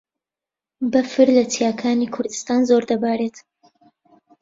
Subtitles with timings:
[0.91, 3.37] بەفر لە چیاکانی کوردستان زۆر دەبارێت.